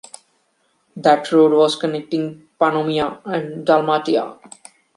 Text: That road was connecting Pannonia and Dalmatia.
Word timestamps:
That 0.95 1.31
road 1.31 1.51
was 1.53 1.75
connecting 1.75 2.47
Pannonia 2.59 3.21
and 3.23 3.63
Dalmatia. 3.63 4.39